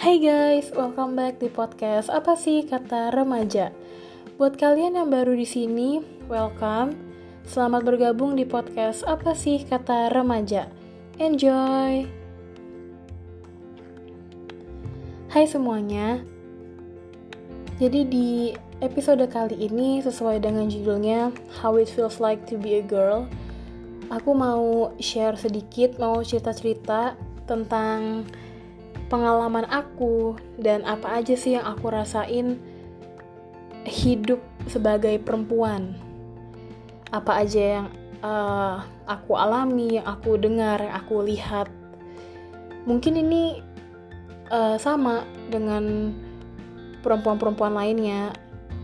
[0.00, 3.68] Hai guys, welcome back di podcast Apa sih kata remaja?
[4.40, 6.96] Buat kalian yang baru di sini, welcome.
[7.44, 10.72] Selamat bergabung di podcast Apa sih kata remaja?
[11.20, 12.08] Enjoy.
[15.28, 16.24] Hai semuanya.
[17.76, 21.28] Jadi di episode kali ini sesuai dengan judulnya
[21.60, 23.28] How It Feels Like to Be a Girl,
[24.08, 28.24] aku mau share sedikit, mau cerita-cerita tentang
[29.10, 32.62] pengalaman aku dan apa aja sih yang aku rasain
[33.82, 34.38] hidup
[34.70, 35.98] sebagai perempuan.
[37.10, 37.86] Apa aja yang
[38.22, 41.66] uh, aku alami, yang aku dengar, yang aku lihat.
[42.86, 43.58] Mungkin ini
[44.48, 46.14] uh, sama dengan
[47.02, 48.30] perempuan-perempuan lainnya.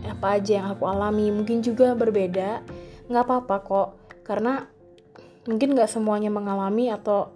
[0.03, 2.61] Apa aja yang aku alami, mungkin juga berbeda.
[3.07, 3.89] Nggak apa-apa kok,
[4.27, 4.67] karena
[5.47, 7.31] mungkin nggak semuanya mengalami atau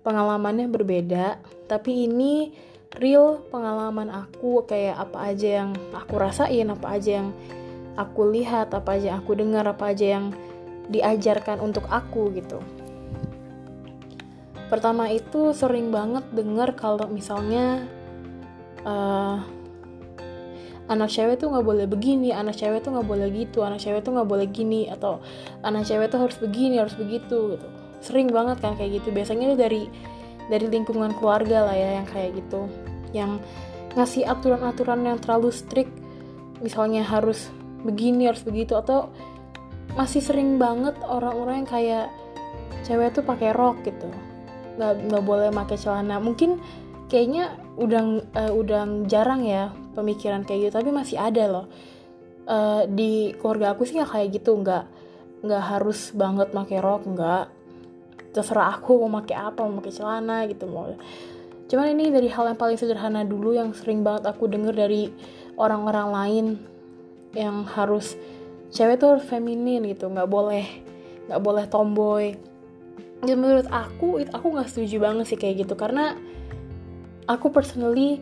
[0.00, 2.52] pengalamannya berbeda, tapi ini
[2.98, 7.28] real pengalaman aku kayak apa aja yang aku rasain, apa aja yang
[7.94, 10.34] aku lihat, apa aja yang aku dengar, apa aja yang
[10.90, 12.58] diajarkan untuk aku gitu.
[14.66, 17.84] Pertama itu sering banget dengar kalau misalnya
[18.86, 19.42] uh,
[20.90, 24.18] anak cewek tuh nggak boleh begini, anak cewek tuh nggak boleh gitu, anak cewek tuh
[24.18, 25.22] nggak boleh gini atau
[25.62, 27.68] anak cewek tuh harus begini, harus begitu gitu
[28.00, 29.12] sering banget kan kayak gitu.
[29.12, 29.82] Biasanya itu dari
[30.50, 32.66] dari lingkungan keluarga lah ya yang kayak gitu.
[33.14, 33.40] Yang
[33.94, 35.92] ngasih aturan-aturan yang terlalu strict
[36.60, 37.48] misalnya harus
[37.80, 39.08] begini harus begitu atau
[39.96, 42.06] masih sering banget orang-orang yang kayak
[42.84, 44.08] cewek tuh pakai rok gitu.
[44.76, 46.16] Nggak nggak boleh pakai celana.
[46.18, 46.60] Mungkin
[47.10, 48.02] kayaknya udah
[48.36, 51.66] uh, udah jarang ya pemikiran kayak gitu tapi masih ada loh.
[52.50, 54.54] Uh, di keluarga aku sih nggak kayak gitu.
[54.58, 54.84] Nggak
[55.40, 57.59] nggak harus banget pakai rok nggak
[58.30, 60.94] terserah aku mau pakai apa mau pakai celana gitu mau
[61.70, 65.10] cuman ini dari hal yang paling sederhana dulu yang sering banget aku denger dari
[65.54, 66.46] orang-orang lain
[67.34, 68.18] yang harus
[68.74, 70.66] cewek tuh harus feminin gitu nggak boleh
[71.30, 72.34] nggak boleh tomboy.
[73.20, 76.16] Dan menurut aku itu aku nggak setuju banget sih kayak gitu karena
[77.28, 78.18] aku personally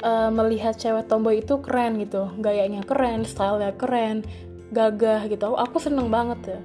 [0.00, 4.24] uh, melihat cewek tomboy itu keren gitu gayanya keren stylenya keren
[4.72, 5.52] gagah gitu.
[5.52, 6.60] Aku seneng banget ya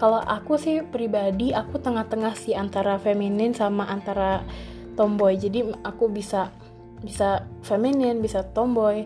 [0.00, 4.40] kalau aku sih pribadi aku tengah-tengah sih antara feminin sama antara
[4.96, 5.36] tomboy.
[5.36, 6.48] Jadi aku bisa
[7.04, 9.04] bisa feminin bisa tomboy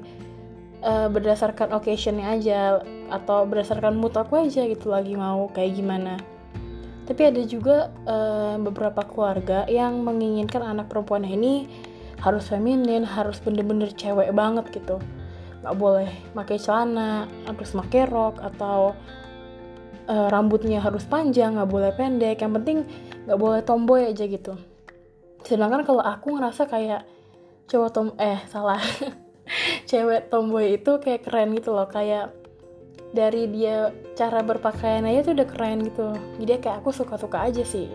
[0.86, 2.78] uh, berdasarkan occasionnya aja
[3.10, 6.14] atau berdasarkan mood aku aja gitu lagi mau kayak gimana.
[7.04, 11.54] Tapi ada juga uh, beberapa keluarga yang menginginkan anak perempuannya ini
[12.22, 15.02] harus feminin harus bener-bener cewek banget gitu.
[15.66, 18.94] Nggak boleh pakai celana harus pakai rok atau
[20.08, 22.84] uh, rambutnya harus panjang nggak boleh pendek yang penting
[23.24, 24.56] nggak boleh tomboy aja gitu.
[25.44, 27.04] Sedangkan kalau aku ngerasa kayak
[27.68, 28.80] cowok tom eh salah.
[29.88, 32.32] Cewek tomboy itu kayak keren gitu loh kayak
[33.12, 36.16] dari dia cara berpakaian aja tuh udah keren gitu.
[36.40, 37.88] Jadi kayak aku suka-suka aja sih.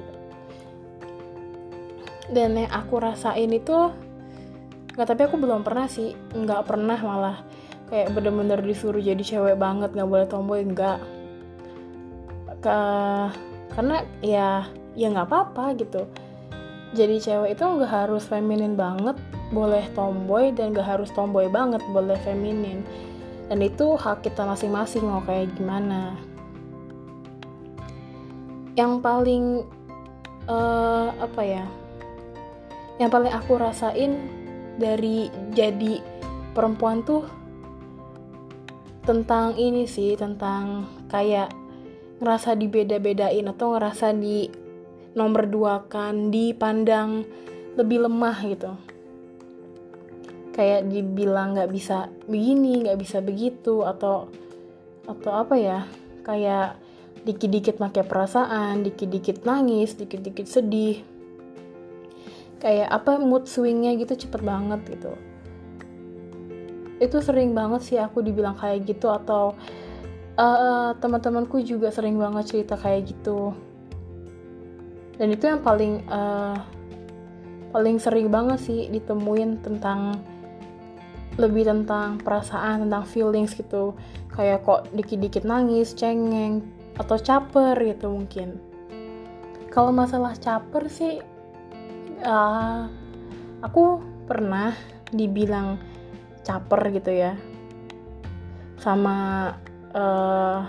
[2.29, 3.89] Dan yang aku rasain itu
[4.93, 7.37] nggak tapi aku belum pernah sih nggak pernah malah
[7.87, 10.99] kayak bener-bener disuruh jadi cewek banget nggak boleh tomboy nggak
[12.59, 12.79] ke
[13.73, 16.03] karena ya ya nggak apa-apa gitu.
[16.93, 19.15] Jadi cewek itu nggak harus feminin banget
[19.53, 22.81] boleh tomboy dan nggak harus tomboy banget boleh feminin.
[23.49, 26.13] Dan itu hak kita masing-masing mau kayak gimana.
[28.77, 29.45] Yang paling
[30.49, 31.65] uh, apa ya
[32.99, 34.19] yang paling aku rasain
[34.75, 36.03] dari jadi
[36.51, 37.23] perempuan tuh
[39.07, 41.49] tentang ini sih tentang kayak
[42.19, 44.51] ngerasa dibeda-bedain atau ngerasa di
[45.15, 47.23] nomor dua kan dipandang
[47.79, 48.71] lebih lemah gitu.
[50.51, 54.27] Kayak dibilang nggak bisa begini nggak bisa begitu atau
[55.07, 55.79] atau apa ya
[56.27, 56.77] kayak
[57.23, 60.99] dikit-dikit pakai perasaan dikit-dikit nangis dikit-dikit sedih.
[62.59, 65.15] Kayak apa mood swingnya gitu cepet banget gitu.
[66.99, 69.55] Itu sering banget sih aku dibilang kayak gitu atau
[70.35, 73.55] uh, teman-temanku juga sering banget cerita kayak gitu.
[75.19, 76.57] Dan itu yang paling uh,
[77.69, 80.19] paling sering banget sih ditemuin tentang
[81.39, 83.95] lebih tentang perasaan tentang feelings gitu.
[84.35, 86.63] Kayak kok dikit-dikit nangis cengeng
[86.99, 88.59] atau caper gitu mungkin.
[89.71, 91.21] Kalau masalah caper sih
[92.23, 92.89] uh,
[93.63, 94.75] aku pernah
[95.11, 95.79] dibilang
[96.43, 97.35] caper gitu ya.
[98.79, 99.51] Sama
[99.99, 100.63] uh,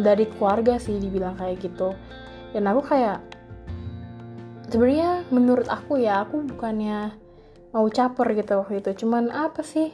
[0.00, 1.92] dari keluarga sih dibilang kayak gitu.
[2.56, 3.20] Dan aku kayak
[4.72, 7.12] sebenarnya menurut aku ya aku bukannya
[7.76, 9.04] mau caper gitu waktu itu.
[9.04, 9.92] Cuman apa sih?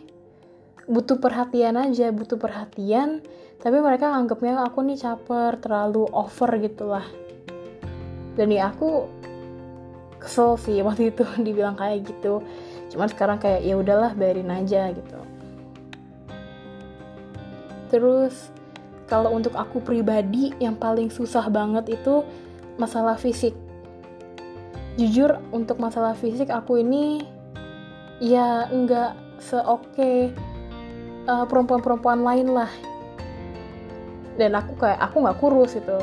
[0.86, 3.20] Butuh perhatian aja butuh perhatian.
[3.58, 7.06] Tapi mereka anggapnya aku nih caper terlalu over gitulah
[8.32, 9.08] dan ya aku
[10.16, 12.40] kesel sih waktu itu dibilang kayak gitu.
[12.92, 15.31] Cuman sekarang kayak ya udahlah biarin aja gitu
[17.92, 18.48] terus
[19.12, 22.24] kalau untuk aku pribadi yang paling susah banget itu
[22.80, 23.52] masalah fisik.
[24.96, 27.20] Jujur untuk masalah fisik aku ini
[28.24, 30.32] ya nggak seoke
[31.28, 32.72] uh, perempuan-perempuan lain lah.
[34.40, 36.00] Dan aku kayak aku nggak kurus itu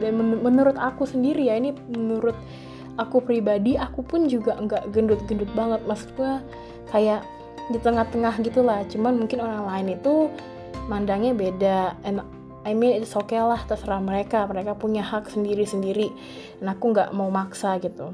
[0.00, 2.36] dan men menurut aku sendiri ya ini menurut
[3.00, 5.80] aku pribadi aku pun juga nggak gendut-gendut banget.
[5.88, 6.44] Maksudnya
[6.92, 7.24] kayak
[7.72, 10.28] di tengah-tengah gitulah cuman mungkin orang lain itu
[10.90, 11.94] mandangnya beda.
[12.02, 12.26] And
[12.66, 14.42] I mean it's okay lah terserah mereka.
[14.50, 16.10] Mereka punya hak sendiri-sendiri.
[16.58, 18.10] Dan aku nggak mau maksa gitu.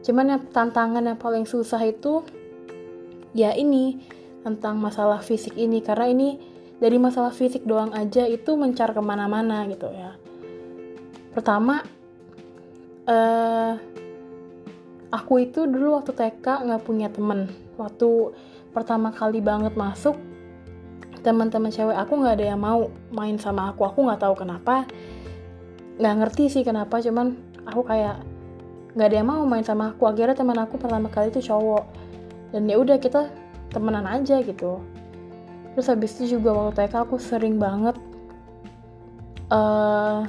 [0.00, 2.24] Cuman yang tantangan yang paling susah itu
[3.36, 4.00] ya ini
[4.40, 5.84] tentang masalah fisik ini.
[5.84, 6.40] Karena ini
[6.80, 10.16] dari masalah fisik doang aja itu mencar ke mana-mana gitu ya.
[11.36, 11.84] Pertama
[13.04, 13.72] uh,
[15.12, 17.52] aku itu dulu waktu TK nggak punya temen.
[17.76, 18.32] Waktu
[18.72, 20.29] pertama kali banget masuk
[21.20, 23.84] teman-teman cewek aku nggak ada yang mau main sama aku.
[23.88, 24.88] Aku nggak tahu kenapa.
[26.00, 27.36] Nggak ngerti sih kenapa cuman
[27.68, 28.24] aku kayak
[28.96, 30.08] nggak ada yang mau main sama aku.
[30.08, 31.84] Akhirnya teman aku pertama kali itu cowok.
[32.50, 33.30] Dan ya udah kita
[33.70, 34.82] temenan aja gitu.
[35.76, 37.94] Terus habis itu juga waktu TK aku sering banget
[39.54, 40.26] uh,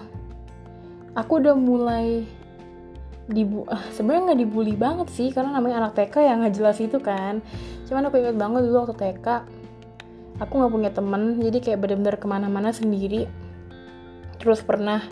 [1.18, 2.26] aku udah mulai
[3.32, 6.98] dibu uh, sebenarnya nggak dibully banget sih karena namanya anak TK yang nggak jelas itu
[7.02, 7.40] kan.
[7.90, 9.28] Cuman aku inget banget dulu waktu TK
[10.42, 13.30] aku nggak punya temen jadi kayak bener-bener ke mana-mana sendiri.
[14.42, 15.06] Terus pernah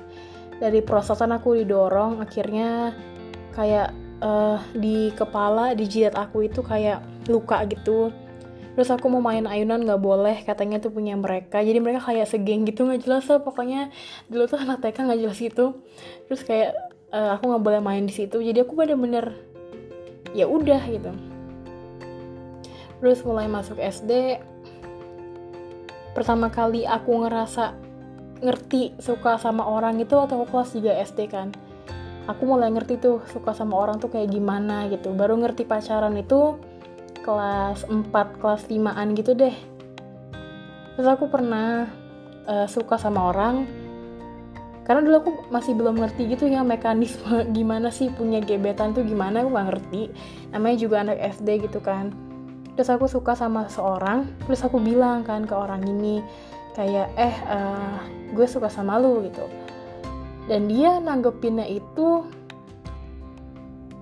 [0.57, 2.97] dari prosesan aku didorong akhirnya
[3.53, 3.93] kayak
[4.25, 8.09] uh, di kepala di jidat aku itu kayak luka gitu.
[8.73, 11.61] Terus aku mau main ayunan nggak boleh katanya tuh punya mereka.
[11.61, 13.43] Jadi mereka kayak segeng gitu nggak jelas lah.
[13.43, 13.93] Pokoknya
[14.31, 15.65] dulu tuh anak TK nggak jelas gitu.
[16.25, 16.73] Terus kayak
[17.13, 18.41] uh, aku nggak boleh main di situ.
[18.41, 19.35] Jadi aku bener-bener
[20.33, 21.11] ya udah gitu.
[22.99, 24.41] Terus mulai masuk SD
[26.13, 27.75] pertama kali aku ngerasa
[28.39, 31.51] ngerti suka sama orang itu atau kelas 3 SD kan.
[32.29, 35.11] Aku mulai ngerti tuh suka sama orang tuh kayak gimana gitu.
[35.11, 36.55] Baru ngerti pacaran itu
[37.25, 38.09] kelas 4
[38.39, 39.55] kelas 5an gitu deh.
[40.95, 41.89] Terus aku pernah
[42.47, 43.65] uh, suka sama orang.
[44.85, 49.41] Karena dulu aku masih belum ngerti gitu ya mekanisme gimana sih punya gebetan tuh gimana
[49.43, 50.01] aku gak ngerti.
[50.53, 52.28] Namanya juga anak SD gitu kan
[52.79, 56.23] terus aku suka sama seorang terus aku bilang kan ke orang ini
[56.79, 57.99] kayak eh uh,
[58.31, 59.43] gue suka sama lu gitu.
[60.47, 62.23] Dan dia nanggepinnya itu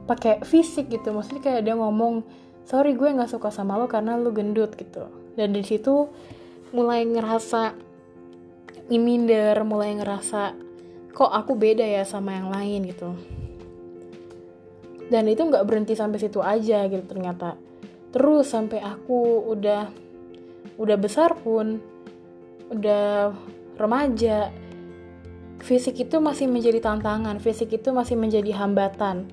[0.06, 2.22] pakai fisik gitu maksudnya kayak dia ngomong
[2.70, 5.10] sorry gue nggak suka sama lo karena lo gendut gitu.
[5.34, 6.14] Dan di situ
[6.70, 7.74] mulai ngerasa
[8.94, 10.54] minder mulai ngerasa
[11.18, 13.10] kok aku beda ya sama yang lain gitu.
[15.10, 17.58] Dan itu nggak berhenti sampai situ aja gitu ternyata
[18.12, 19.92] terus sampai aku udah
[20.78, 21.82] udah besar pun
[22.72, 23.34] udah
[23.78, 24.52] remaja
[25.62, 29.30] fisik itu masih menjadi tantangan, fisik itu masih menjadi hambatan.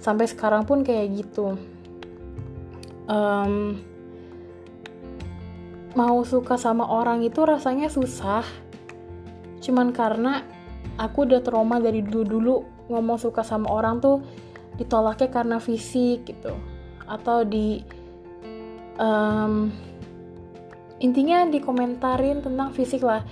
[0.00, 1.54] Sampai sekarang pun kayak gitu.
[3.10, 3.82] Um,
[5.94, 8.46] mau suka sama orang itu rasanya susah.
[9.60, 10.46] Cuman karena
[10.96, 14.24] aku udah trauma dari dulu-dulu ngomong suka sama orang tuh
[14.80, 16.56] ditolaknya karena fisik gitu.
[17.10, 17.82] Atau di
[19.02, 19.74] um,
[21.02, 23.26] intinya dikomentarin tentang fisik lah.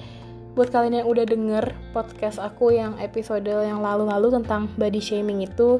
[0.58, 5.78] Buat kalian yang udah denger podcast aku yang episode yang lalu-lalu tentang body shaming itu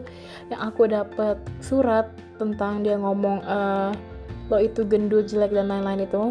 [0.54, 2.06] yang aku dapet surat
[2.38, 3.90] tentang dia ngomong uh,
[4.46, 6.30] lo itu gendut jelek dan lain-lain itu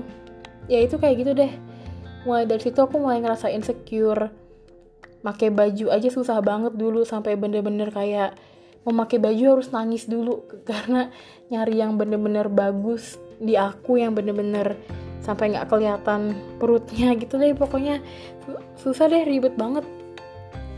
[0.72, 1.52] ya itu kayak gitu deh.
[2.24, 4.32] Mulai dari situ aku mulai ngerasa insecure.
[5.20, 8.32] Pakai baju aja susah banget dulu sampai bener-bener kayak
[8.88, 11.12] mau pakai baju harus nangis dulu karena
[11.52, 14.80] nyari yang bener-bener bagus di aku yang bener-bener
[15.20, 17.52] sampai nggak kelihatan perutnya gitu deh.
[17.52, 18.00] Pokoknya
[18.80, 19.84] susah deh ribet banget.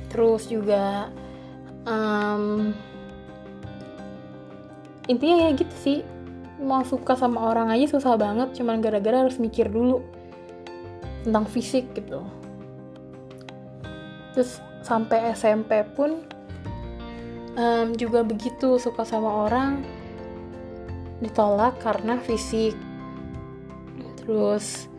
[0.09, 1.13] Terus juga
[1.85, 2.73] um,
[5.05, 5.99] intinya ya gitu sih.
[6.59, 10.01] Mau suka sama orang aja susah banget cuman gara-gara harus mikir dulu
[11.21, 12.25] tentang fisik gitu.
[14.33, 16.25] Terus sampai SMP pun
[17.55, 19.81] um, juga begitu suka sama orang
[21.23, 22.75] ditolak karena fisik.
[24.21, 24.89] Terus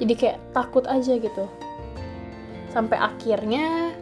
[0.00, 1.44] jadi kayak takut aja gitu.
[2.72, 3.92] Sampai akhirnya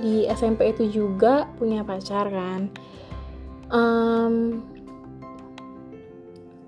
[0.00, 2.72] di SMP itu juga punya pacar kan.
[3.70, 4.64] Um,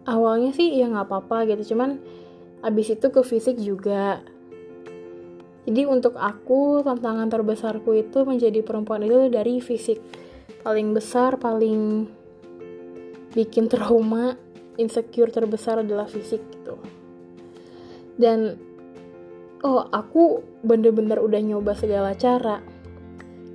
[0.06, 1.98] awalnya sih ya nggak apa-apa gitu cuman
[2.62, 4.22] abis itu ke fisik juga
[5.66, 9.98] jadi untuk aku tantangan terbesarku itu menjadi perempuan itu dari fisik.
[10.62, 12.06] Paling besar paling
[13.34, 14.38] bikin trauma
[14.78, 16.78] insecure terbesar adalah fisik gitu.
[18.14, 18.54] Dan
[19.66, 22.62] oh aku bener-bener udah nyoba segala cara.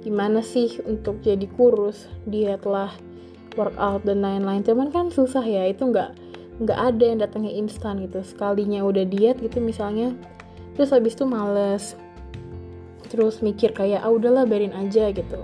[0.03, 2.91] Gimana sih untuk jadi kurus diet lah
[3.55, 4.67] workout dan lain-lain.
[4.67, 6.11] Cuman kan susah ya itu nggak
[6.59, 8.19] nggak ada yang datangnya instan gitu.
[8.19, 10.11] Sekalinya udah diet gitu misalnya
[10.75, 11.99] terus habis itu males
[13.11, 15.43] terus mikir kayak ah udahlah biarin aja gitu.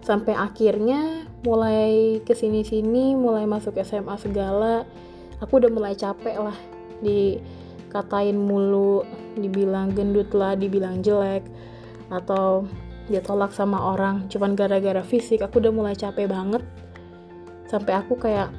[0.00, 4.88] Sampai akhirnya mulai ke sini sini mulai masuk SMA segala
[5.44, 6.56] aku udah mulai capek lah
[7.04, 9.04] dikatain mulu
[9.36, 11.44] dibilang gendut lah dibilang jelek
[12.08, 12.64] atau
[13.06, 14.26] dia tolak sama orang.
[14.32, 16.64] Cuman gara-gara fisik aku udah mulai capek banget.
[17.68, 18.50] Sampai aku kayak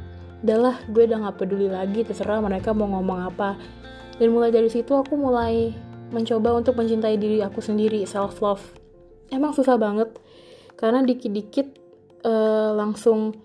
[0.46, 3.58] udahlah gue udah gak peduli lagi terserah mereka mau ngomong apa.
[4.18, 5.74] Dan mulai dari situ aku mulai
[6.14, 8.64] mencoba untuk mencintai diri aku sendiri self love
[9.32, 10.16] emang susah banget
[10.78, 11.68] karena dikit-dikit
[12.24, 13.36] uh, langsung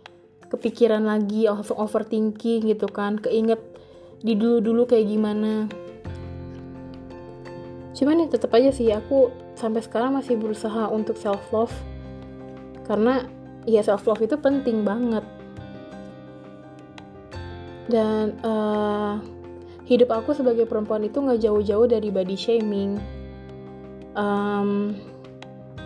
[0.52, 3.16] kepikiran lagi langsung overthinking gitu kan.
[3.16, 3.58] Keinget
[4.20, 5.66] di dulu-dulu kayak gimana.
[7.96, 11.72] Cuman ya tetap aja sih aku sampai sekarang masih berusaha untuk self love
[12.84, 13.24] karena
[13.64, 15.24] ya self love itu penting banget.
[17.88, 19.16] Dan uh,
[19.86, 23.00] hidup aku sebagai perempuan itu nggak jauh-jauh dari body shaming.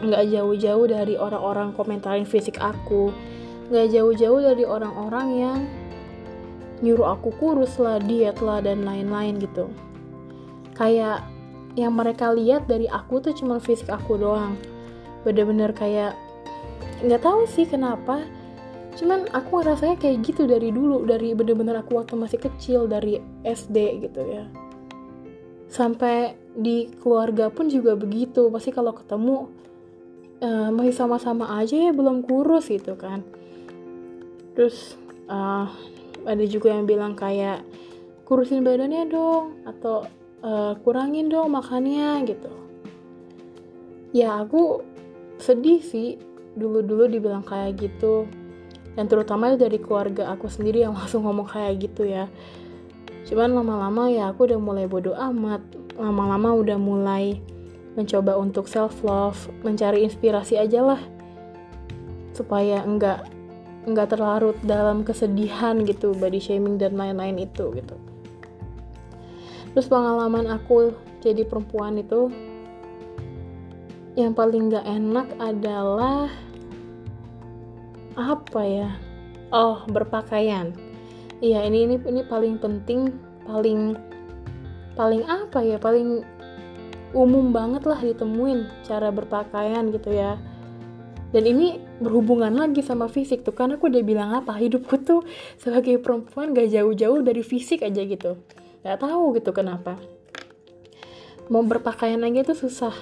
[0.03, 3.11] Nggak um, jauh-jauh dari orang-orang komentarin fisik aku.
[3.73, 5.59] Nggak jauh-jauh dari orang-orang yang
[6.85, 9.73] nyuruh aku kurus lah diet lah dan lain-lain gitu.
[10.77, 11.25] Kayak
[11.77, 14.61] yang mereka lihat dari aku tuh cuma fisik aku doang.
[15.25, 16.13] Bener-bener kayak
[17.05, 18.25] nggak tahu sih kenapa
[18.97, 24.09] cuman aku rasanya kayak gitu dari dulu dari bener-bener aku waktu masih kecil dari SD
[24.09, 24.45] gitu ya.
[25.69, 29.53] Sampai di keluarga pun juga begitu pasti kalau ketemu
[30.41, 33.21] uh, masih sama-sama aja ya belum kurus gitu kan.
[34.57, 34.97] Terus
[35.29, 35.69] uh,
[36.25, 37.61] ada juga yang bilang kayak
[38.25, 40.09] kurusin badannya dong atau
[40.41, 42.49] uh, kurangin dong makannya gitu.
[44.17, 44.81] Ya aku
[45.37, 46.17] sedih sih
[46.57, 48.25] dulu-dulu dibilang kayak gitu
[48.97, 52.27] dan terutama dari keluarga aku sendiri yang langsung ngomong kayak gitu ya.
[53.29, 55.61] Cuman lama-lama ya aku udah mulai bodoh amat.
[56.01, 57.39] Lama-lama udah mulai
[57.97, 61.01] mencoba untuk self love mencari inspirasi aja lah.
[62.33, 63.29] Supaya enggak
[63.87, 67.97] enggak terlarut dalam kesedihan gitu body shaming dan lain-lain itu gitu.
[69.77, 72.33] Terus pengalaman aku jadi perempuan itu
[74.17, 76.33] yang paling gak enak adalah
[78.17, 78.91] apa ya?
[79.53, 80.73] Oh berpakaian.
[81.45, 83.13] Iya ini ini ini paling penting
[83.45, 83.95] paling
[84.97, 85.77] paling apa ya?
[85.77, 86.25] Paling
[87.13, 90.41] umum banget lah ditemuin cara berpakaian gitu ya.
[91.31, 95.21] Dan ini berhubungan lagi sama fisik tuh karena aku udah bilang apa hidupku tuh
[95.61, 98.41] sebagai perempuan gak jauh-jauh dari fisik aja gitu.
[98.81, 100.01] Gak tahu gitu kenapa.
[101.53, 102.95] Mau berpakaian aja tuh susah.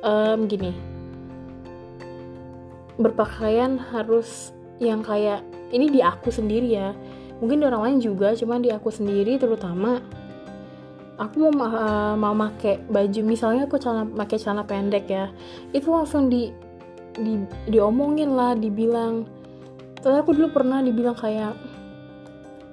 [0.00, 0.95] Um, gini
[2.96, 6.92] berpakaian harus yang kayak ini di aku sendiri ya.
[7.40, 10.00] Mungkin di orang lain juga cuman di aku sendiri terutama.
[11.16, 15.32] Aku mau uh, mau make baju misalnya aku celana pakai celana pendek ya.
[15.72, 16.52] Itu langsung di,
[17.16, 17.40] di
[17.72, 19.24] diomongin lah dibilang.
[20.00, 21.56] Terus aku dulu pernah dibilang kayak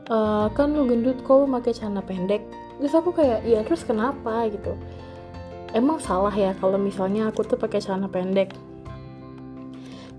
[0.06, 0.18] e,
[0.53, 2.44] kan lu gendut kok lu pakai celana pendek?
[2.77, 4.44] Terus aku kayak ya terus kenapa?
[4.51, 4.75] Gitu.
[5.72, 8.53] Emang salah ya kalau misalnya aku tuh pakai celana pendek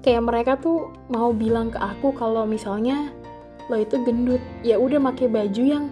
[0.05, 3.09] kayak mereka tuh mau bilang ke aku kalau misalnya
[3.73, 5.85] lo itu gendut ya udah pakai baju yang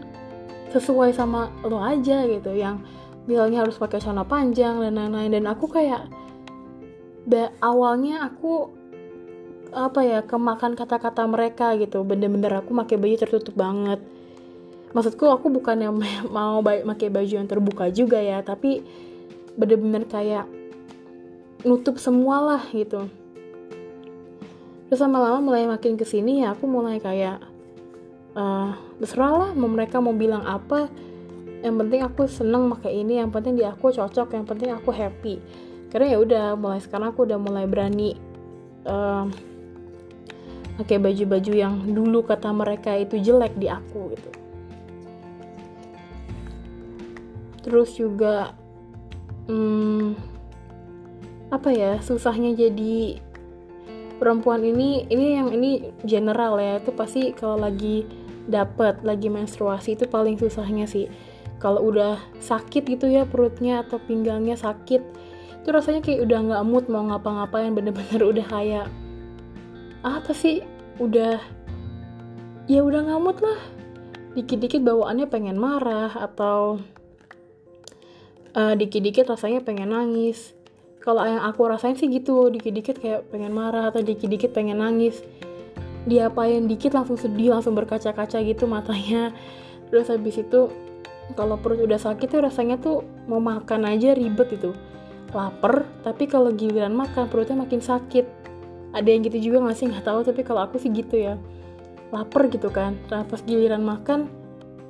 [0.69, 2.85] sesuai sama lo aja gitu yang
[3.25, 5.33] misalnya harus pakai celana panjang dan lain-lain.
[5.33, 6.13] Dan aku kayak
[7.65, 8.69] awalnya aku
[9.73, 12.05] apa ya kemakan kata-kata mereka gitu.
[12.05, 14.01] Bener-bener aku pakai baju tertutup banget.
[14.93, 15.97] Maksudku aku bukan yang
[16.37, 18.85] mau pakai baju yang terbuka juga ya tapi
[19.57, 20.45] bener-bener kayak
[21.65, 23.09] nutup semua lah gitu
[24.93, 27.41] terus lama-lama mulai makin ke sini ya aku mulai kayak
[28.37, 30.93] uh, terserah lah mau mereka mau bilang apa.
[31.65, 35.41] Yang penting aku seneng pakai ini yang penting di aku cocok yang penting aku happy.
[35.89, 38.21] Karena ya udah mulai sekarang aku udah mulai berani
[38.85, 39.25] uh,
[40.77, 44.31] pakai baju-baju yang dulu kata mereka itu jelek di aku gitu.
[47.65, 48.53] Terus juga
[49.49, 50.21] hmm,
[51.49, 53.32] apa ya susahnya jadi
[54.23, 58.07] perempuan ini ini yang ini general ya itu pasti kalau lagi
[58.47, 61.11] dapet lagi menstruasi itu paling susahnya sih.
[61.59, 65.03] Kalau udah sakit gitu ya perutnya atau pinggangnya sakit
[65.63, 68.87] itu rasanya kayak udah nggak mood mau ngapa-ngapain bener-bener udah kayak
[70.07, 70.63] apa sih
[71.03, 71.43] udah
[72.71, 73.59] ya udah nggak mood lah.
[74.39, 76.79] Dikit-dikit bawaannya pengen marah atau
[78.55, 80.55] uh, dikit-dikit rasanya pengen nangis
[81.03, 85.19] kalau yang aku rasain sih gitu dikit-dikit kayak pengen marah atau dikit-dikit pengen nangis.
[86.07, 89.35] Diapain dikit langsung sedih langsung berkaca-kaca gitu matanya.
[89.91, 90.71] Terus habis itu
[91.35, 94.75] kalau perut udah sakit tuh rasanya tuh mau makan aja ribet itu
[95.33, 98.25] lapar tapi kalau giliran makan perutnya makin sakit.
[98.95, 99.87] Ada yang gitu juga nggak sih?
[99.91, 101.35] Nggak tahu tapi kalau aku sih gitu ya.
[102.15, 102.95] Lapar gitu kan.
[103.11, 104.31] Nah pas giliran makan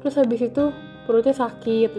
[0.04, 0.74] terus habis itu
[1.08, 1.90] perutnya sakit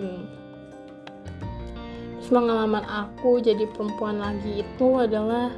[2.30, 5.52] pengalaman aku jadi perempuan lagi itu adalah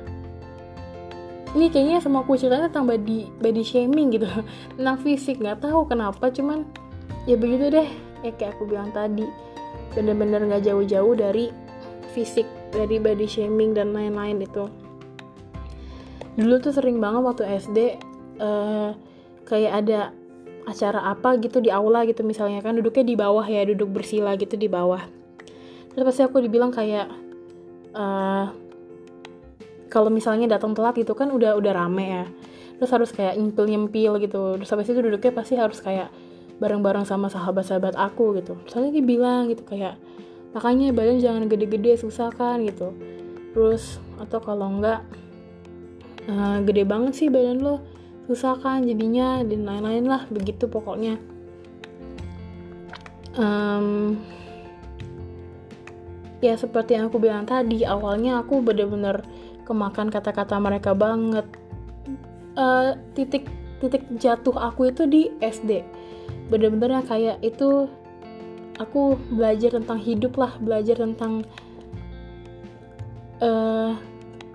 [1.56, 4.28] ini kayaknya sama aku ceritanya tentang body body shaming gitu.
[4.76, 6.68] Tentang fisik nggak tahu kenapa cuman
[7.24, 7.90] ya begitu deh.
[8.28, 9.24] Ya kayak aku bilang tadi
[9.96, 11.56] bener-bener nggak jauh-jauh dari
[12.12, 12.44] fisik
[12.76, 14.68] dari body shaming dan lain-lain itu.
[16.36, 17.88] Dulu tuh sering banget waktu SD uh,
[18.44, 18.90] eh,
[19.48, 20.00] kayak ada
[20.68, 24.58] acara apa gitu di aula gitu misalnya kan duduknya di bawah ya duduk bersila gitu
[24.58, 25.15] di bawah
[25.96, 27.08] terus pasti aku dibilang kayak
[27.96, 28.52] uh,
[29.88, 32.26] kalau misalnya datang telat gitu kan udah udah rame ya.
[32.76, 34.60] Terus harus kayak nyempil nyempil gitu.
[34.60, 36.12] Terus habis itu duduknya pasti harus kayak
[36.60, 38.60] bareng-bareng sama sahabat-sahabat aku gitu.
[38.68, 39.96] Soalnya dia bilang gitu kayak
[40.52, 42.92] makanya badan jangan gede-gede susah kan gitu.
[43.56, 45.00] Terus atau kalau enggak
[46.28, 47.80] uh, gede banget sih badan lo.
[48.28, 51.16] Susah kan jadinya dan lain-lain lah begitu pokoknya.
[53.40, 54.20] Um,
[56.46, 59.26] ya seperti yang aku bilang tadi awalnya aku bener-bener
[59.66, 61.46] kemakan kata-kata mereka banget.
[62.56, 63.50] Uh, titik
[63.84, 65.84] titik jatuh aku itu di SD
[66.48, 67.90] bener-bener yang kayak itu
[68.78, 71.44] aku belajar tentang hidup lah belajar tentang
[73.42, 73.98] uh,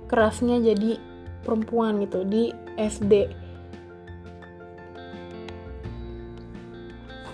[0.07, 1.01] kerasnya jadi
[1.43, 3.29] perempuan gitu di SD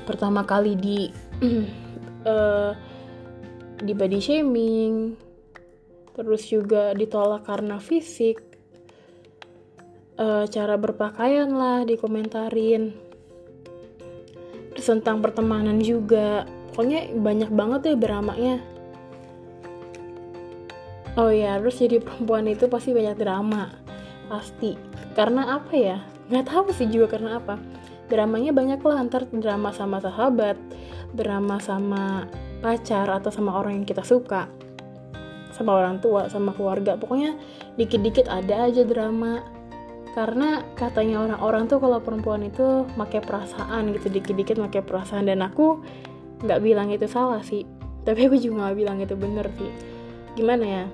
[0.06, 1.10] pertama kali di
[2.24, 2.72] uh,
[3.80, 4.94] di body shaming
[6.16, 8.40] terus juga ditolak karena fisik.
[10.16, 12.96] Uh, cara berpakaian lah dikomentarin.
[14.72, 16.48] Terus tentang pertemanan juga.
[16.72, 18.56] Pokoknya banyak banget ya beramanya
[21.16, 23.72] oh ya terus jadi perempuan itu pasti banyak drama.
[24.28, 24.76] Pasti.
[25.16, 25.98] Karena apa ya?
[26.28, 27.56] Nggak tahu sih juga karena apa.
[28.06, 30.54] Dramanya banyak lah antar drama sama sahabat
[31.10, 32.28] drama sama
[32.60, 34.48] pacar atau sama orang yang kita suka
[35.56, 37.00] sama orang tua sama keluarga.
[37.00, 37.32] Pokoknya
[37.80, 39.40] dikit-dikit ada aja drama.
[40.12, 45.32] Karena katanya orang-orang tuh kalau perempuan itu pakai perasaan gitu dikit-dikit pakai perasaan.
[45.32, 45.80] Dan aku
[46.44, 47.64] nggak bilang itu salah sih.
[48.06, 49.72] Tapi aku juga nggak bilang itu bener sih.
[50.36, 50.84] Gimana ya?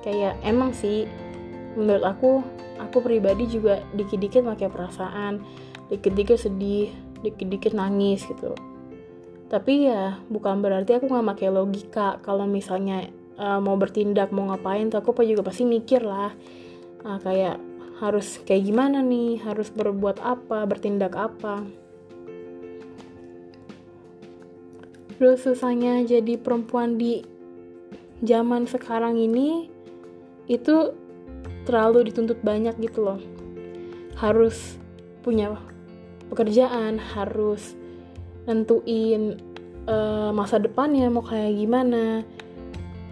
[0.00, 1.04] Kayak emang sih
[1.76, 2.40] menurut aku
[2.80, 5.44] aku pribadi juga dikit-dikit pakai perasaan
[5.92, 8.56] dikit-dikit sedih dikit-dikit nangis gitu
[9.50, 12.22] tapi ya bukan berarti aku nggak pakai logika.
[12.22, 16.30] Kalau misalnya uh, mau bertindak mau ngapain tuh aku juga pasti mikir lah.
[17.02, 17.58] Uh, kayak
[17.98, 19.42] harus kayak gimana nih?
[19.42, 20.62] Harus berbuat apa?
[20.70, 21.66] Bertindak apa?
[25.18, 27.26] Terus susahnya jadi perempuan di
[28.22, 29.66] zaman sekarang ini
[30.46, 30.94] itu
[31.66, 33.20] terlalu dituntut banyak gitu loh.
[34.14, 34.78] Harus
[35.26, 35.58] punya
[36.30, 37.79] pekerjaan harus
[38.48, 39.36] nentuin
[39.88, 42.22] uh, masa depannya mau kayak gimana.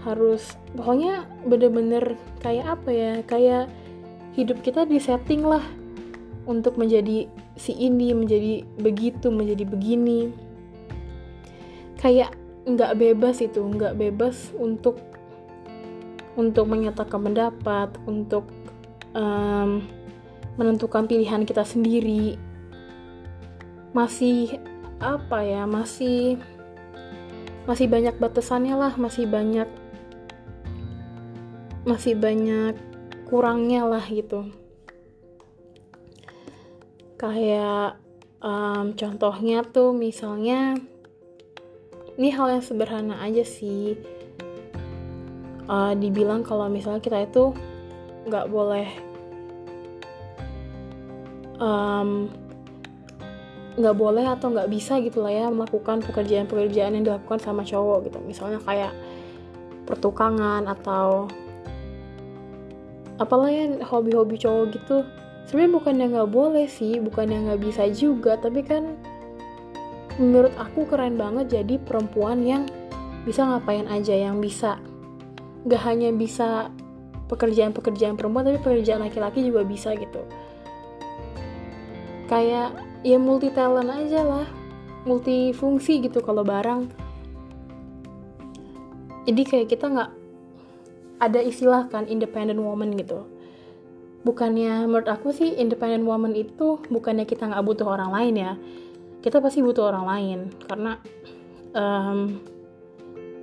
[0.06, 3.66] Harus pokoknya bener-bener kayak apa ya kayak
[4.38, 5.62] hidup kita disetting lah
[6.48, 10.32] untuk menjadi si ini menjadi begitu menjadi begini.
[11.98, 15.02] Kayak nggak bebas itu nggak bebas untuk
[16.38, 18.46] untuk menyatakan pendapat untuk
[19.18, 19.82] um,
[20.54, 22.38] menentukan pilihan kita sendiri.
[23.90, 24.62] Masih
[24.98, 26.38] apa ya masih
[27.70, 29.68] masih banyak batasannya lah masih banyak
[31.86, 32.74] masih banyak
[33.28, 34.50] kurangnya lah gitu.
[37.20, 38.00] Kayak
[38.40, 40.76] um, contohnya tuh misalnya
[42.18, 43.94] ini hal yang sederhana aja sih.
[45.68, 47.52] Uh, dibilang kalau misalnya kita itu
[48.24, 48.88] nggak boleh
[51.60, 52.32] um,
[53.78, 58.18] nggak boleh atau nggak bisa gitu lah ya melakukan pekerjaan-pekerjaan yang dilakukan sama cowok gitu.
[58.26, 58.92] Misalnya kayak
[59.86, 61.30] pertukangan atau
[63.22, 65.06] apalah ya hobi-hobi cowok gitu.
[65.46, 68.98] Sebenarnya bukannya nggak boleh sih bukannya nggak bisa juga tapi kan
[70.18, 72.66] menurut aku keren banget jadi perempuan yang
[73.22, 74.82] bisa ngapain aja yang bisa.
[75.66, 76.72] Gak hanya bisa
[77.28, 80.24] pekerjaan-pekerjaan perempuan tapi pekerjaan laki-laki juga bisa gitu.
[82.26, 84.46] Kayak ya multi talent aja lah.
[85.06, 86.90] Multifungsi gitu kalau barang.
[89.28, 90.10] Jadi kayak kita nggak
[91.18, 93.26] ada istilah kan independent woman gitu.
[94.24, 98.52] Bukannya menurut aku sih independent woman itu bukannya kita nggak butuh orang lain ya.
[99.20, 100.38] Kita pasti butuh orang lain.
[100.64, 100.98] Karena
[101.76, 102.40] um,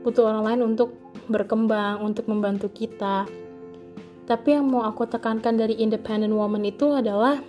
[0.03, 0.93] butuh orang lain untuk
[1.25, 3.25] berkembang untuk membantu kita.
[4.25, 7.41] Tapi yang mau aku tekankan dari independent woman itu adalah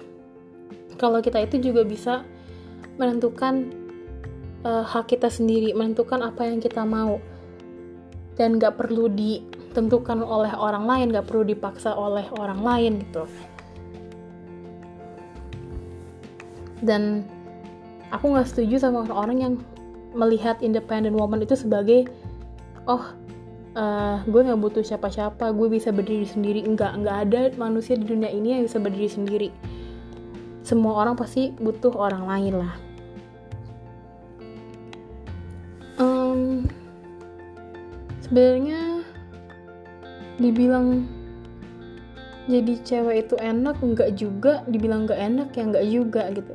[0.97, 2.25] kalau kita itu juga bisa
[2.97, 3.73] menentukan
[4.65, 7.21] uh, hak kita sendiri menentukan apa yang kita mau.
[8.37, 13.25] Dan gak perlu ditentukan oleh orang lain gak perlu dipaksa oleh orang lain gitu.
[16.85, 17.25] Dan
[18.13, 19.55] aku gak setuju sama orang-orang yang
[20.17, 22.09] melihat independent woman itu sebagai
[22.89, 23.05] oh
[23.77, 26.65] uh, gue nggak butuh siapa-siapa gue bisa berdiri sendiri.
[26.65, 29.49] Enggak enggak ada manusia di dunia ini yang bisa berdiri sendiri
[30.67, 32.75] semua orang pasti butuh orang lain lah.
[38.27, 39.07] Sebenarnya
[40.43, 41.07] dibilang
[42.51, 46.55] jadi cewek itu enak enggak juga dibilang enggak enak ya enggak juga gitu.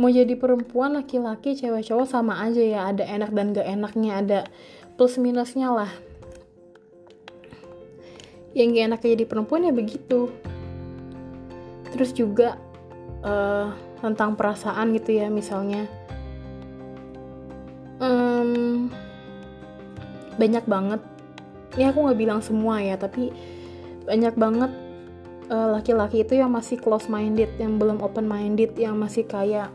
[0.00, 4.40] Mau jadi perempuan laki-laki cewek cowok sama aja ya ada enak dan enggak enaknya ada
[4.96, 5.92] plus minusnya lah.
[8.56, 10.32] Yang gak enak jadi perempuan ya begitu.
[11.92, 12.56] Terus juga
[13.22, 15.86] uh, tentang perasaan gitu ya misalnya.
[17.98, 18.88] Um,
[20.38, 21.02] banyak banget.
[21.74, 23.30] Ini aku nggak bilang semua ya tapi
[24.08, 24.72] banyak banget
[25.52, 29.68] eh, laki-laki uh, itu yang masih close minded yang belum open minded yang masih kayak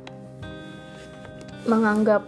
[1.69, 2.25] menganggap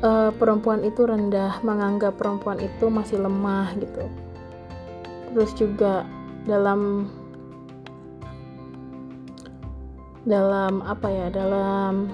[0.00, 4.04] uh, perempuan itu rendah menganggap perempuan itu masih lemah gitu.
[5.34, 6.06] Terus juga
[6.48, 7.10] dalam
[10.26, 12.10] dalam apa ya dalam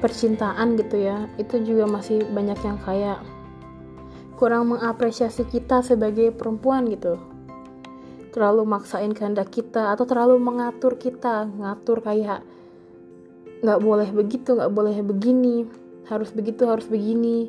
[0.00, 3.20] percintaan gitu ya itu juga masih banyak yang kayak
[4.36, 7.20] kurang mengapresiasi kita sebagai perempuan gitu.
[8.32, 12.44] Terlalu maksain kehendak kita atau terlalu mengatur kita ngatur kayak
[13.64, 15.64] nggak boleh begitu nggak boleh begini
[16.08, 17.48] harus begitu harus begini.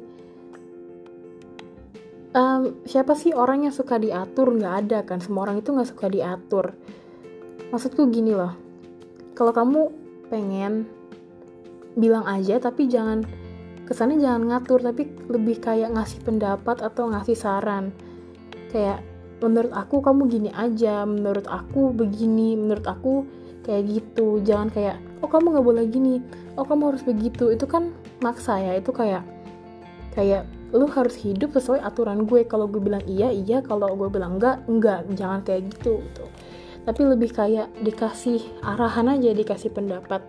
[2.32, 4.56] Um, siapa sih orang yang suka diatur?
[4.56, 6.76] Nggak ada kan semua orang itu nggak suka diatur
[7.72, 8.56] maksudku gini loh.
[9.36, 9.82] Kalau kamu
[10.32, 10.88] pengen
[11.98, 13.26] bilang aja tapi jangan
[13.88, 17.92] kesannya jangan ngatur tapi lebih kayak ngasih pendapat atau ngasih saran.
[18.72, 19.04] Kayak
[19.44, 23.28] menurut aku kamu gini aja menurut aku begini menurut aku
[23.68, 24.40] kayak gitu.
[24.44, 26.24] Jangan kayak oh kamu nggak boleh gini
[26.56, 27.52] oh kamu harus begitu.
[27.52, 27.92] Itu kan
[28.24, 29.24] maksa ya itu kayak
[30.18, 32.48] kayak lu harus hidup sesuai aturan gue.
[32.48, 35.08] Kalau gue bilang iya iya kalau gue bilang enggak enggak.
[35.16, 36.26] Jangan kayak gitu gitu
[36.88, 40.24] tapi lebih kayak dikasih arahan aja dikasih pendapat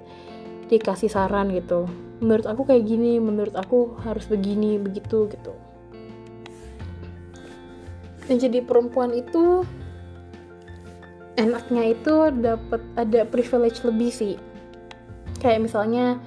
[0.66, 1.87] dikasih saran gitu.
[2.18, 5.55] Menurut aku kayak gini menurut aku harus begini begitu gitu.
[8.27, 9.62] Dan jadi perempuan itu
[11.38, 14.35] enaknya itu dapat ada privilege lebih sih.
[15.38, 16.18] Kayak misalnya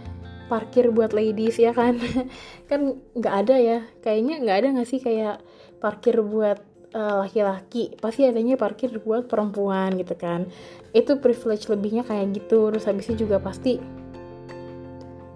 [0.47, 1.99] parkir buat ladies ya kan?
[2.71, 3.79] Kan nggak ada ya.
[3.99, 5.43] Kayaknya nggak ada nggak sih kayak
[5.83, 10.47] parkir buat eh, laki-laki uh, pasti adanya parkir buat perempuan gitu kan.
[10.91, 14.01] Itu privilege lebihnya kayak gitu terus habisnya juga pasti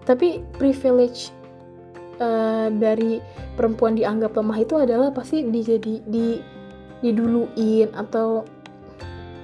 [0.05, 1.33] tapi privilege
[2.21, 3.19] uh, dari
[3.57, 6.37] perempuan dianggap lemah itu adalah pasti dijadi di
[7.01, 8.45] diduluin atau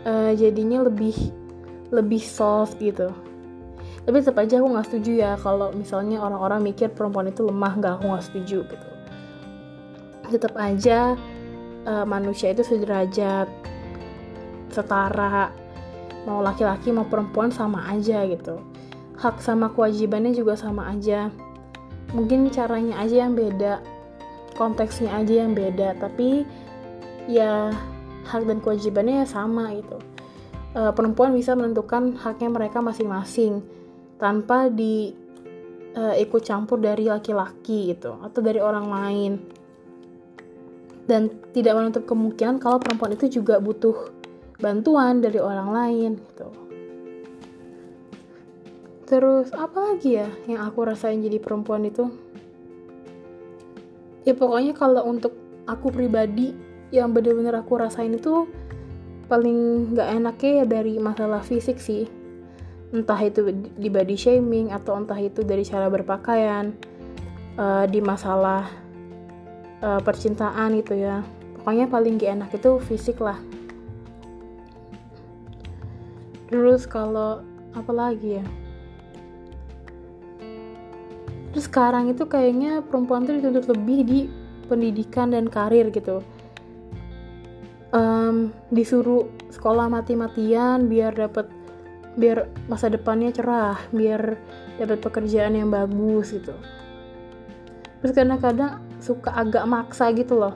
[0.06, 1.18] uh, jadinya lebih
[1.92, 3.12] lebih soft gitu.
[4.02, 7.94] Tapi tetap aja aku nggak setuju ya kalau misalnya orang-orang mikir perempuan itu lemah nggak
[8.00, 8.90] aku nggak setuju gitu.
[10.32, 11.18] Tetap aja
[11.86, 13.48] uh, manusia itu sederajat
[14.72, 15.52] setara
[16.24, 18.62] mau laki-laki mau perempuan sama aja gitu.
[19.18, 21.30] Hak sama kewajibannya juga sama aja.
[22.14, 23.82] Mungkin caranya aja yang beda
[24.56, 26.44] konteksnya aja yang beda tapi
[27.26, 27.72] ya
[28.28, 29.98] hak dan kewajibannya ya sama gitu.
[30.76, 33.64] E, perempuan bisa menentukan haknya mereka masing-masing
[34.22, 35.16] tanpa di
[35.96, 39.32] e, ikut campur dari laki-laki gitu atau dari orang lain
[41.10, 44.14] dan tidak menutup kemungkinan kalau perempuan itu juga butuh
[44.62, 46.62] bantuan dari orang lain gitu
[49.12, 52.08] Terus apa lagi ya yang aku rasain jadi perempuan itu?
[54.24, 55.36] Ya pokoknya kalau untuk
[55.68, 56.56] aku pribadi
[56.96, 58.48] yang bener-bener aku rasain itu
[59.28, 62.08] paling nggak enaknya ya dari masalah fisik sih
[62.96, 66.76] entah itu di body shaming atau entah itu dari cara berpakaian
[67.56, 68.68] uh, di masalah
[69.82, 71.26] uh, percintaan gitu ya.
[71.62, 73.38] Pokoknya paling gak enak itu fisik lah.
[76.50, 78.46] Terus kalau apa lagi ya?
[81.52, 84.20] Terus sekarang itu kayaknya perempuan tuh dituntut lebih di
[84.72, 86.24] pendidikan dan karir gitu.
[87.92, 91.52] Um, disuruh sekolah mati-matian biar dapat
[92.16, 94.40] biar masa depannya cerah biar
[94.80, 96.56] dapat pekerjaan yang bagus gitu.
[98.00, 100.56] Terus kadang-kadang suka agak maksa gitu loh.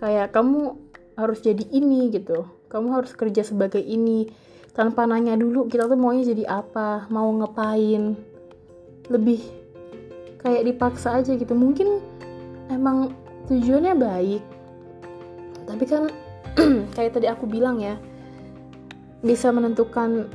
[0.00, 0.74] Kayak kamu
[1.14, 2.48] harus jadi ini gitu.
[2.72, 4.32] Kamu harus kerja sebagai ini.
[4.72, 8.16] Tanpa nanya dulu kita tuh maunya jadi apa mau ngapain.
[9.12, 9.40] Lebih
[10.40, 11.52] kayak dipaksa aja gitu.
[11.52, 12.00] Mungkin
[12.72, 13.12] emang
[13.52, 14.42] tujuannya baik.
[15.68, 16.08] Tapi kan
[16.96, 18.00] kayak tadi aku bilang ya
[19.22, 20.26] bisa menentukan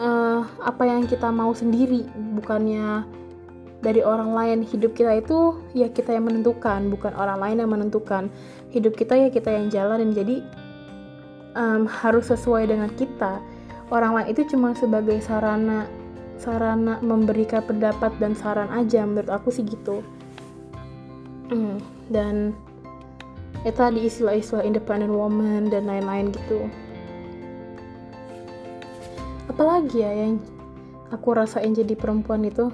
[0.00, 3.04] uh, apa yang kita mau sendiri bukannya
[3.86, 4.58] dari orang lain.
[4.66, 8.26] Hidup kita itu ya kita yang menentukan bukan orang lain yang menentukan.
[8.74, 10.10] Hidup kita ya kita yang jalanin.
[10.10, 10.42] Jadi
[11.54, 13.38] um, harus sesuai dengan kita.
[13.94, 15.86] Orang lain itu cuma sebagai sarana
[16.36, 20.02] sarana memberikan pendapat dan saran aja menurut aku sih gitu.
[21.46, 21.78] Hmm,
[22.10, 22.50] dan
[23.62, 26.66] ya tadi istilah-istilah independent woman dan lain-lain gitu.
[29.46, 30.42] Apalagi ya yang
[31.14, 32.68] aku rasain jadi perempuan itu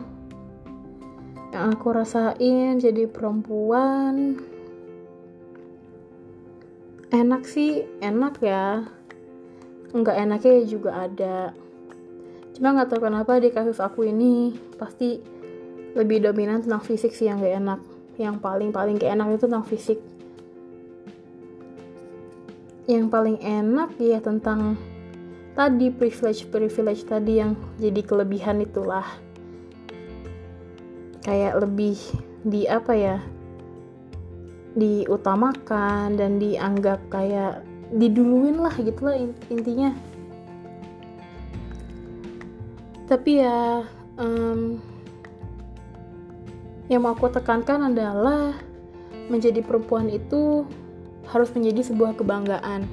[1.53, 4.41] yang aku rasain jadi perempuan.
[7.13, 8.89] Enak sih enak ya.
[9.93, 11.53] Nggak enaknya juga ada.
[12.57, 15.21] Cuma nggak tahu kenapa di kasus aku ini pasti
[15.93, 17.81] lebih dominan tentang fisik sih yang gak enak.
[18.17, 20.01] Yang paling paling gak enak itu tentang fisik.
[22.89, 24.81] Yang paling enak ya tentang
[25.53, 29.05] tadi privilege privilege tadi yang jadi kelebihan itulah
[31.23, 31.99] kayak lebih
[32.43, 33.17] di apa ya
[34.75, 39.15] diutamakan dan dianggap kayak diduluin lah gitulah
[39.53, 39.93] intinya
[43.07, 43.85] tapi ya
[44.17, 44.81] um,
[46.89, 48.57] yang mau aku tekankan adalah
[49.29, 50.65] menjadi perempuan itu
[51.29, 52.89] harus menjadi sebuah kebanggaan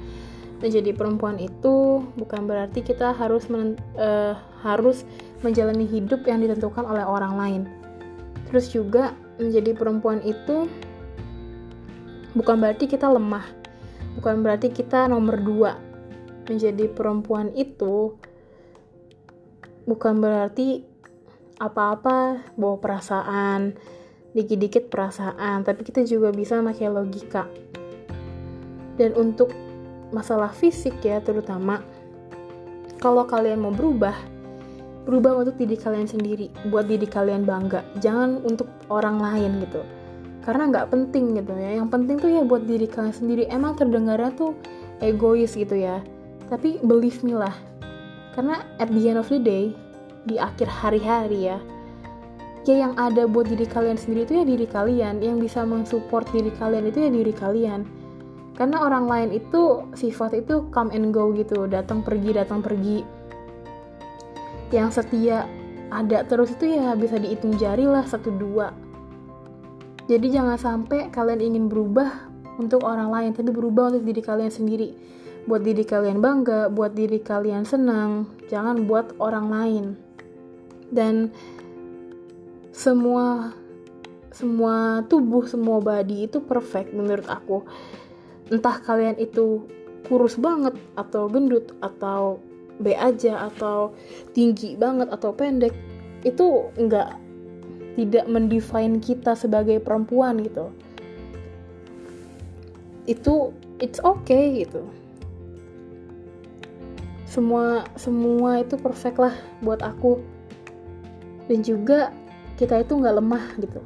[0.60, 5.08] menjadi perempuan itu bukan berarti kita harus men, uh, harus
[5.40, 7.62] menjalani hidup yang ditentukan oleh orang lain.
[8.50, 10.66] Terus juga menjadi perempuan itu
[12.34, 13.46] bukan berarti kita lemah,
[14.18, 15.72] bukan berarti kita nomor dua.
[16.50, 18.18] Menjadi perempuan itu
[19.86, 20.82] bukan berarti
[21.62, 23.78] apa-apa bawa perasaan,
[24.34, 27.46] dikit-dikit perasaan, tapi kita juga bisa pakai logika.
[28.98, 29.54] Dan untuk
[30.10, 31.80] masalah fisik ya terutama
[32.98, 34.12] kalau kalian mau berubah
[35.10, 37.82] berubah untuk diri kalian sendiri buat diri kalian bangga.
[37.98, 39.82] Jangan untuk orang lain gitu.
[40.46, 41.82] Karena nggak penting gitu ya.
[41.82, 43.50] Yang penting tuh ya buat diri kalian sendiri.
[43.50, 44.54] Emang terdengarnya tuh
[45.02, 45.98] egois gitu ya.
[46.46, 47.52] Tapi believe me lah.
[48.38, 49.74] Karena at the end of the day
[50.30, 51.58] di akhir hari-hari ya
[52.68, 55.18] ya yang ada buat diri kalian sendiri itu ya diri kalian.
[55.18, 57.82] Yang bisa mensupport diri kalian itu ya diri kalian.
[58.54, 61.66] Karena orang lain itu sifat itu come and go gitu.
[61.66, 63.19] Datang pergi datang pergi
[64.70, 65.46] yang setia
[65.90, 68.70] ada terus itu ya bisa dihitung jari lah satu dua.
[70.06, 74.94] Jadi jangan sampai kalian ingin berubah untuk orang lain tapi berubah untuk diri kalian sendiri.
[75.46, 79.84] Buat diri kalian bangga buat diri kalian senang jangan buat orang lain.
[80.90, 81.30] Dan
[82.70, 83.54] semua
[84.30, 87.66] semua tubuh semua body itu perfect menurut aku.
[88.50, 89.66] Entah kalian itu
[90.06, 92.42] kurus banget atau gendut atau
[92.80, 93.92] B aja atau
[94.32, 95.76] tinggi banget atau pendek
[96.24, 97.16] itu enggak
[98.00, 100.72] tidak mendefine kita sebagai perempuan gitu.
[103.04, 104.88] Itu it's okay gitu.
[107.28, 110.18] Semua semua itu perfect lah buat aku.
[111.46, 112.14] Dan juga
[112.56, 113.80] kita itu nggak lemah gitu.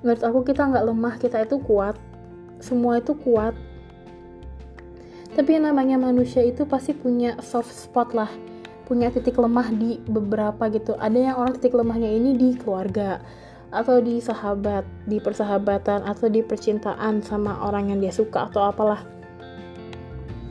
[0.00, 1.98] Menurut aku kita nggak lemah kita itu kuat.
[2.60, 3.56] Semua itu kuat
[5.40, 8.28] tapi yang namanya manusia itu pasti punya soft spot lah.
[8.84, 10.92] Punya titik lemah di beberapa gitu.
[11.00, 13.24] Ada yang orang titik lemahnya ini di keluarga
[13.72, 19.00] atau di sahabat di persahabatan atau di percintaan sama orang yang dia suka atau apalah.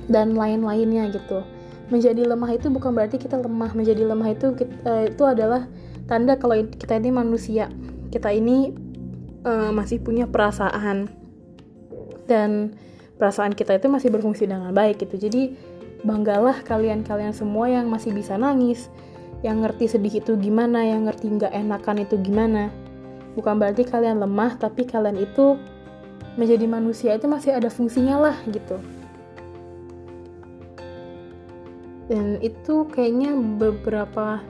[0.09, 1.45] Dan lain-lainnya gitu.
[1.93, 3.77] Menjadi lemah itu bukan berarti kita lemah.
[3.77, 4.57] Menjadi lemah itu
[4.89, 5.69] uh, itu adalah
[6.09, 7.69] tanda kalau kita ini manusia.
[8.09, 8.73] Kita ini
[9.45, 11.13] uh, masih punya perasaan.
[12.25, 12.73] Dan
[13.19, 15.19] perasaan kita itu masih berfungsi dengan baik gitu.
[15.19, 15.53] Jadi
[16.07, 18.87] banggalah kalian-kalian semua yang masih bisa nangis
[19.43, 22.71] yang ngerti sedih itu gimana yang ngerti nggak enakan itu gimana.
[23.35, 25.59] Bukan berarti kalian lemah tapi kalian itu
[26.39, 28.79] menjadi manusia itu masih ada fungsinya lah gitu.
[32.09, 34.41] Dan itu kayaknya beberapa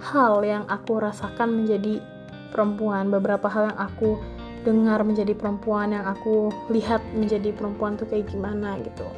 [0.00, 2.02] hal yang aku rasakan menjadi
[2.50, 4.18] perempuan beberapa hal yang aku
[4.60, 9.08] dengar menjadi perempuan yang aku lihat menjadi perempuan tuh kayak gimana gitu.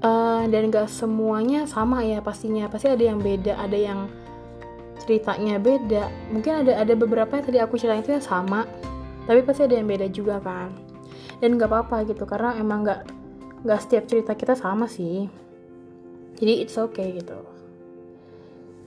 [0.00, 2.66] Uh, dan gak semuanya sama ya pastinya.
[2.66, 4.10] Pasti ada yang beda ada yang
[5.04, 6.10] ceritanya beda.
[6.32, 8.66] Mungkin ada ada beberapa yang tadi aku ceritain itu yang sama
[9.28, 10.74] tapi pasti ada yang beda juga kan.
[11.38, 13.06] Dan gak apa-apa gitu karena emang gak
[13.62, 15.28] gak setiap cerita kita sama sih.
[16.40, 17.38] Jadi it's okay gitu.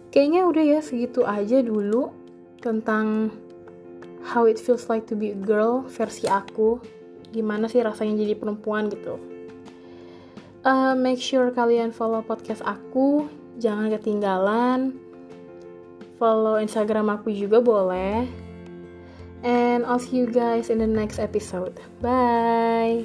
[0.10, 2.14] Kayaknya udah ya segitu aja dulu
[2.62, 3.34] tentang
[4.24, 6.80] how it feels like to be a girl versi aku.
[7.30, 9.20] Gimana sih rasanya jadi perempuan gitu.
[10.64, 13.28] Uh, make sure kalian follow podcast aku.
[13.60, 14.96] Jangan ketinggalan.
[16.18, 18.26] Follow instagram aku juga boleh.
[19.44, 21.76] And I'll see you guys in the next episode.
[22.00, 23.04] Bye